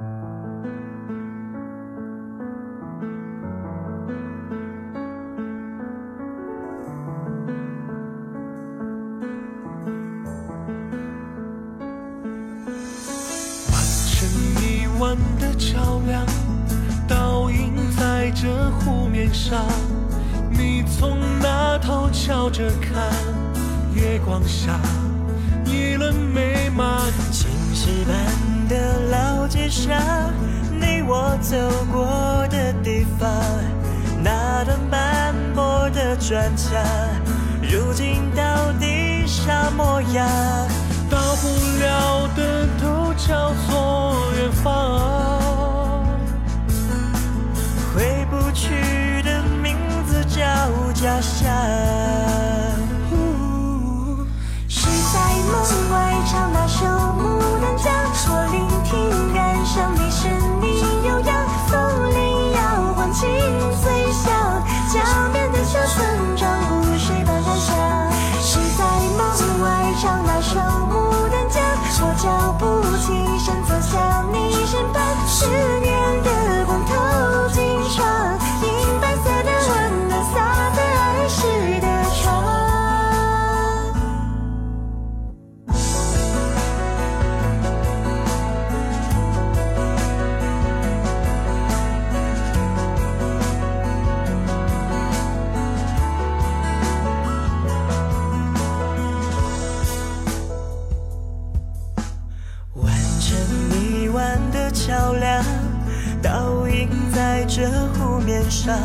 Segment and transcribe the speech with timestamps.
[0.00, 0.08] 完
[14.06, 14.28] 成
[14.62, 16.24] 一弯的桥梁，
[17.06, 19.62] 倒映在这湖面上。
[20.50, 23.12] 你从那头瞧着看，
[23.94, 24.80] 月光下
[25.66, 27.10] 议论美满。
[27.30, 28.49] 青石板
[29.90, 30.32] 老街上，
[30.78, 31.56] 你我走
[31.92, 33.28] 过的地方，
[34.22, 36.80] 那段斑驳的砖墙，
[37.60, 40.26] 如今到底啥模样？
[41.10, 41.48] 到不
[41.80, 46.06] 了的都叫做远方，
[47.92, 50.40] 回不去的名字叫
[50.94, 51.50] 家乡。
[54.68, 55.18] 是在
[55.50, 56.86] 门外唱那首
[104.52, 105.44] 《的桥梁，
[106.22, 108.78] 倒映在这湖面上。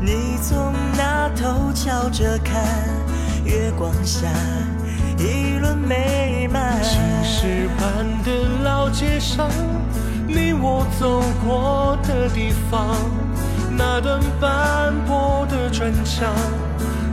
[0.00, 2.62] 你从那头瞧着看，
[3.44, 4.26] 月光下
[5.18, 6.82] 一轮美满。
[6.82, 9.48] 青石板的老街上，
[10.26, 12.96] 你我走过的地方，
[13.76, 16.32] 那段斑驳的砖墙，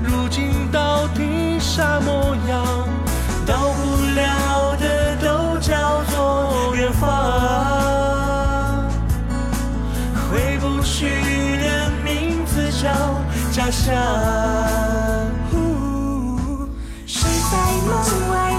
[0.03, 2.87] 如今到底啥模样？
[3.45, 7.24] 到不了的都叫做远方，
[13.71, 13.95] 声
[17.05, 18.54] 谁在梦外